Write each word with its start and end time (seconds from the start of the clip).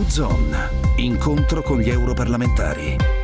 Blue 0.00 0.10
Zone, 0.10 0.70
incontro 0.96 1.60
con 1.60 1.78
gli 1.78 1.90
europarlamentari. 1.90 3.19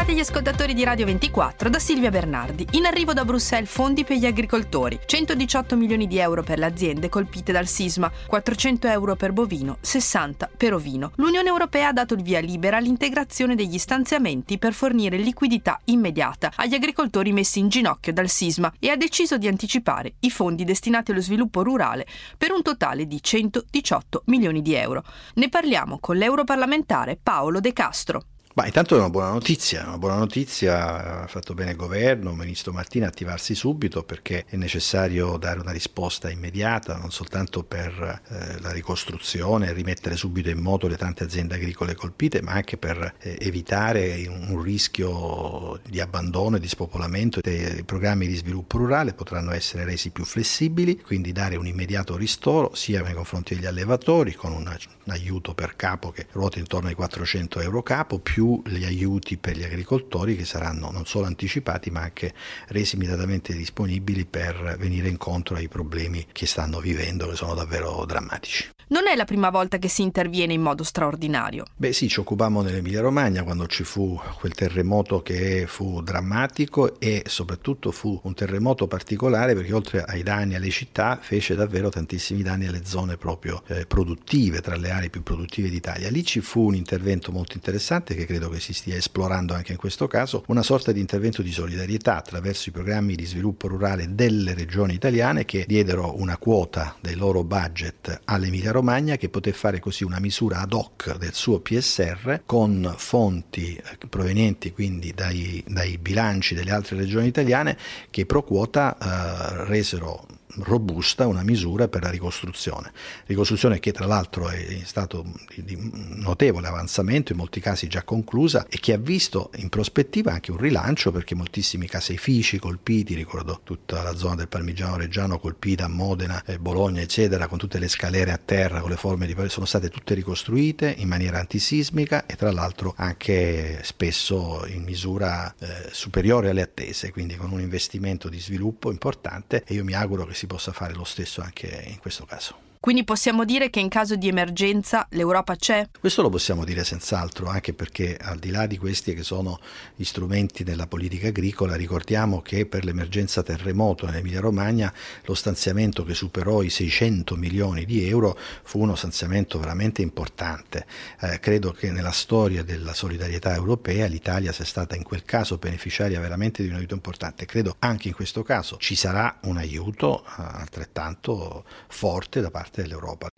Bentrovati 0.00 0.14
gli 0.14 0.34
ascoltatori 0.34 0.72
di 0.72 0.82
Radio 0.82 1.04
24 1.04 1.68
da 1.68 1.78
Silvia 1.78 2.10
Bernardi. 2.10 2.66
In 2.70 2.86
arrivo 2.86 3.12
da 3.12 3.26
Bruxelles 3.26 3.68
fondi 3.68 4.02
per 4.02 4.16
gli 4.16 4.24
agricoltori, 4.24 4.98
118 5.04 5.76
milioni 5.76 6.06
di 6.06 6.16
euro 6.16 6.42
per 6.42 6.58
le 6.58 6.64
aziende 6.64 7.10
colpite 7.10 7.52
dal 7.52 7.66
sisma, 7.66 8.10
400 8.26 8.88
euro 8.88 9.14
per 9.14 9.32
bovino, 9.32 9.76
60 9.78 10.52
per 10.56 10.72
ovino. 10.72 11.12
L'Unione 11.16 11.48
Europea 11.48 11.88
ha 11.88 11.92
dato 11.92 12.14
il 12.14 12.22
via 12.22 12.40
libera 12.40 12.78
all'integrazione 12.78 13.54
degli 13.54 13.76
stanziamenti 13.76 14.56
per 14.56 14.72
fornire 14.72 15.18
liquidità 15.18 15.78
immediata 15.84 16.50
agli 16.56 16.74
agricoltori 16.74 17.32
messi 17.32 17.58
in 17.58 17.68
ginocchio 17.68 18.14
dal 18.14 18.30
sisma 18.30 18.72
e 18.78 18.88
ha 18.88 18.96
deciso 18.96 19.36
di 19.36 19.48
anticipare 19.48 20.14
i 20.20 20.30
fondi 20.30 20.64
destinati 20.64 21.10
allo 21.10 21.20
sviluppo 21.20 21.62
rurale 21.62 22.06
per 22.38 22.52
un 22.52 22.62
totale 22.62 23.06
di 23.06 23.22
118 23.22 24.22
milioni 24.26 24.62
di 24.62 24.72
euro. 24.72 25.04
Ne 25.34 25.50
parliamo 25.50 25.98
con 26.00 26.16
l'europarlamentare 26.16 27.18
Paolo 27.22 27.60
De 27.60 27.74
Castro. 27.74 28.24
Ma 28.52 28.66
intanto 28.66 28.96
è 28.96 28.98
una 28.98 29.10
buona 29.10 29.30
notizia, 29.30 29.86
una 29.86 29.96
buona 29.96 30.16
notizia, 30.16 31.22
ha 31.22 31.26
fatto 31.28 31.54
bene 31.54 31.70
il 31.70 31.76
governo, 31.76 32.30
il 32.30 32.36
ministro 32.36 32.72
Martina 32.72 33.06
attivarsi 33.06 33.54
subito 33.54 34.02
perché 34.02 34.44
è 34.48 34.56
necessario 34.56 35.36
dare 35.36 35.60
una 35.60 35.70
risposta 35.70 36.28
immediata, 36.28 36.96
non 36.96 37.12
soltanto 37.12 37.62
per 37.62 38.22
eh, 38.28 38.60
la 38.60 38.72
ricostruzione, 38.72 39.72
rimettere 39.72 40.16
subito 40.16 40.50
in 40.50 40.58
moto 40.58 40.88
le 40.88 40.96
tante 40.96 41.22
aziende 41.22 41.54
agricole 41.54 41.94
colpite, 41.94 42.42
ma 42.42 42.50
anche 42.50 42.76
per 42.76 43.14
eh, 43.20 43.38
evitare 43.40 44.26
un 44.26 44.60
rischio 44.60 45.78
di 45.88 46.00
abbandono 46.00 46.56
e 46.56 46.60
di 46.60 46.68
spopolamento. 46.68 47.38
I 47.44 47.84
programmi 47.84 48.26
di 48.26 48.34
sviluppo 48.34 48.78
rurale 48.78 49.14
potranno 49.14 49.52
essere 49.52 49.84
resi 49.84 50.10
più 50.10 50.24
flessibili, 50.24 51.00
quindi 51.00 51.30
dare 51.30 51.54
un 51.54 51.68
immediato 51.68 52.16
ristoro 52.16 52.74
sia 52.74 53.00
nei 53.00 53.14
confronti 53.14 53.54
degli 53.54 53.66
allevatori 53.66 54.34
con 54.34 54.50
un 54.50 54.76
aiuto 55.06 55.54
per 55.54 55.76
capo 55.76 56.10
che 56.10 56.26
ruota 56.32 56.58
intorno 56.58 56.88
ai 56.88 56.94
400 56.94 57.60
euro 57.60 57.82
capo, 57.84 58.18
più 58.18 58.39
più 58.40 58.62
gli 58.64 58.84
aiuti 58.84 59.36
per 59.36 59.54
gli 59.54 59.62
agricoltori 59.62 60.34
che 60.34 60.46
saranno 60.46 60.90
non 60.90 61.04
solo 61.04 61.26
anticipati 61.26 61.90
ma 61.90 62.00
anche 62.00 62.32
resi 62.68 62.94
immediatamente 62.94 63.52
disponibili 63.52 64.24
per 64.24 64.76
venire 64.78 65.08
incontro 65.08 65.56
ai 65.56 65.68
problemi 65.68 66.26
che 66.32 66.46
stanno 66.46 66.80
vivendo 66.80 67.28
che 67.28 67.36
sono 67.36 67.52
davvero 67.52 68.02
drammatici. 68.06 68.70
Non 68.92 69.06
è 69.06 69.14
la 69.14 69.24
prima 69.24 69.50
volta 69.50 69.78
che 69.78 69.86
si 69.86 70.02
interviene 70.02 70.52
in 70.52 70.62
modo 70.62 70.82
straordinario. 70.82 71.64
Beh 71.76 71.92
sì, 71.92 72.08
ci 72.08 72.18
occupammo 72.18 72.60
nell'Emilia 72.60 73.00
Romagna 73.00 73.44
quando 73.44 73.68
ci 73.68 73.84
fu 73.84 74.20
quel 74.40 74.52
terremoto 74.52 75.22
che 75.22 75.66
fu 75.68 76.02
drammatico 76.02 76.98
e 76.98 77.22
soprattutto 77.26 77.92
fu 77.92 78.18
un 78.24 78.34
terremoto 78.34 78.88
particolare 78.88 79.54
perché 79.54 79.72
oltre 79.72 80.02
ai 80.02 80.24
danni 80.24 80.56
alle 80.56 80.70
città 80.70 81.20
fece 81.22 81.54
davvero 81.54 81.88
tantissimi 81.88 82.42
danni 82.42 82.66
alle 82.66 82.84
zone 82.84 83.16
proprio 83.16 83.62
eh, 83.68 83.86
produttive, 83.86 84.60
tra 84.60 84.74
le 84.74 84.90
aree 84.90 85.08
più 85.08 85.22
produttive 85.22 85.68
d'Italia. 85.68 86.10
Lì 86.10 86.24
ci 86.24 86.40
fu 86.40 86.66
un 86.66 86.74
intervento 86.74 87.30
molto 87.30 87.52
interessante 87.54 88.16
che 88.16 88.26
credo 88.30 88.48
che 88.48 88.60
si 88.60 88.72
stia 88.72 88.96
esplorando 88.96 89.54
anche 89.54 89.72
in 89.72 89.78
questo 89.78 90.06
caso, 90.06 90.44
una 90.48 90.62
sorta 90.62 90.92
di 90.92 91.00
intervento 91.00 91.42
di 91.42 91.52
solidarietà 91.52 92.16
attraverso 92.16 92.68
i 92.68 92.72
programmi 92.72 93.14
di 93.14 93.24
sviluppo 93.24 93.66
rurale 93.66 94.14
delle 94.14 94.54
regioni 94.54 94.94
italiane 94.94 95.44
che 95.44 95.64
diedero 95.66 96.18
una 96.18 96.36
quota 96.36 96.96
dei 97.00 97.16
loro 97.16 97.44
budget 97.44 98.20
all'Emilia 98.24 98.72
Romagna 98.72 98.88
Romagna 98.90 99.16
che 99.16 99.28
poté 99.28 99.52
fare 99.52 99.78
così 99.78 100.04
una 100.04 100.18
misura 100.18 100.60
ad 100.60 100.72
hoc 100.72 101.16
del 101.16 101.32
suo 101.32 101.60
PSR 101.60 102.42
con 102.44 102.94
fonti 102.96 103.76
eh, 103.76 104.06
provenienti 104.08 104.72
quindi 104.72 105.12
dai, 105.14 105.62
dai 105.66 105.96
bilanci 105.98 106.54
delle 106.54 106.72
altre 106.72 106.96
regioni 106.96 107.28
italiane 107.28 107.76
che 108.10 108.26
pro 108.26 108.42
quota 108.42 108.96
eh, 108.96 109.64
resero 109.66 110.26
robusta 110.58 111.26
una 111.26 111.42
misura 111.42 111.88
per 111.88 112.02
la 112.02 112.10
ricostruzione. 112.10 112.92
Ricostruzione 113.26 113.78
che 113.80 113.92
tra 113.92 114.06
l'altro 114.06 114.48
è 114.48 114.80
stato 114.84 115.24
di 115.56 115.76
notevole 116.16 116.66
avanzamento, 116.66 117.32
in 117.32 117.38
molti 117.38 117.60
casi 117.60 117.86
già 117.86 118.02
conclusa 118.02 118.66
e 118.68 118.78
che 118.78 118.92
ha 118.92 118.98
visto 118.98 119.50
in 119.56 119.68
prospettiva 119.68 120.32
anche 120.32 120.50
un 120.50 120.58
rilancio 120.58 121.10
perché 121.12 121.34
moltissimi 121.34 121.86
caseifici 121.86 122.58
colpiti, 122.58 123.14
ricordo 123.14 123.60
tutta 123.62 124.02
la 124.02 124.14
zona 124.14 124.36
del 124.36 124.48
Parmigiano 124.48 124.96
Reggiano 124.96 125.38
colpita, 125.38 125.88
Modena, 125.88 126.42
eh, 126.44 126.58
Bologna 126.58 127.00
eccetera, 127.00 127.46
con 127.46 127.58
tutte 127.58 127.78
le 127.78 127.88
scalere 127.88 128.32
a 128.32 128.40
terra, 128.42 128.80
con 128.80 128.90
le 128.90 128.96
forme 128.96 129.26
di 129.26 129.34
sono 129.48 129.66
state 129.66 129.88
tutte 129.88 130.14
ricostruite 130.14 130.94
in 130.98 131.08
maniera 131.08 131.38
antisismica 131.38 132.26
e 132.26 132.36
tra 132.36 132.52
l'altro 132.52 132.94
anche 132.96 133.80
spesso 133.82 134.66
in 134.66 134.82
misura 134.82 135.54
eh, 135.58 135.88
superiore 135.90 136.50
alle 136.50 136.62
attese, 136.62 137.10
quindi 137.10 137.36
con 137.36 137.50
un 137.50 137.60
investimento 137.60 138.28
di 138.28 138.38
sviluppo 138.38 138.90
importante 138.90 139.64
e 139.66 139.74
io 139.74 139.84
mi 139.84 139.94
auguro 139.94 140.26
che 140.26 140.34
si 140.40 140.46
possa 140.46 140.72
fare 140.72 140.94
lo 140.94 141.04
stesso 141.04 141.42
anche 141.42 141.66
in 141.86 141.98
questo 141.98 142.24
caso. 142.24 142.69
Quindi 142.82 143.04
possiamo 143.04 143.44
dire 143.44 143.68
che 143.68 143.78
in 143.78 143.90
caso 143.90 144.16
di 144.16 144.26
emergenza 144.26 145.06
l'Europa 145.10 145.54
c'è? 145.54 145.86
Questo 146.00 146.22
lo 146.22 146.30
possiamo 146.30 146.64
dire 146.64 146.82
senz'altro, 146.82 147.46
anche 147.46 147.74
perché 147.74 148.16
al 148.16 148.38
di 148.38 148.50
là 148.50 148.64
di 148.64 148.78
questi 148.78 149.12
che 149.12 149.22
sono 149.22 149.60
gli 149.94 150.02
strumenti 150.02 150.64
della 150.64 150.86
politica 150.86 151.28
agricola, 151.28 151.76
ricordiamo 151.76 152.40
che 152.40 152.64
per 152.64 152.86
l'emergenza 152.86 153.42
terremoto 153.42 154.06
in 154.06 154.14
Emilia 154.14 154.40
Romagna 154.40 154.90
lo 155.26 155.34
stanziamento 155.34 156.04
che 156.04 156.14
superò 156.14 156.62
i 156.62 156.70
600 156.70 157.36
milioni 157.36 157.84
di 157.84 158.08
euro 158.08 158.34
fu 158.62 158.80
uno 158.80 158.94
stanziamento 158.94 159.58
veramente 159.58 160.00
importante. 160.00 160.86
Eh, 161.20 161.38
credo 161.38 161.72
che 161.72 161.90
nella 161.90 162.12
storia 162.12 162.62
della 162.62 162.94
solidarietà 162.94 163.54
europea 163.54 164.06
l'Italia 164.06 164.52
sia 164.52 164.64
stata 164.64 164.96
in 164.96 165.02
quel 165.02 165.24
caso 165.24 165.58
beneficiaria 165.58 166.18
veramente 166.18 166.62
di 166.62 166.70
un 166.70 166.76
aiuto 166.76 166.94
importante. 166.94 167.44
Credo 167.44 167.76
anche 167.80 168.08
in 168.08 168.14
questo 168.14 168.42
caso 168.42 168.78
ci 168.78 168.94
sarà 168.94 169.36
un 169.42 169.58
aiuto 169.58 170.24
eh, 170.24 170.30
altrettanto 170.38 171.66
forte 171.86 172.40
da 172.40 172.50
parte 172.50 172.68
parte 172.70 172.82
dell'Europa. 172.82 173.28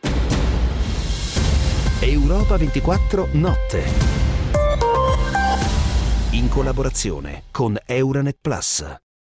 Europa 2.01 2.57
24 2.57 3.29
Notte. 3.33 3.85
In 6.33 6.49
collaborazione 6.49 7.45
con 7.51 7.77
Euronet 7.87 8.37
Plus. 8.41 8.85